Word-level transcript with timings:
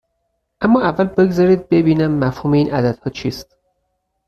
اما 0.61 0.81
اول 0.89 1.05
بگذارید 1.07 1.69
ببینیم 1.69 2.11
مفهوم 2.19 2.51
این 2.53 2.71
عددها 2.73 3.11
چیست. 3.11 3.57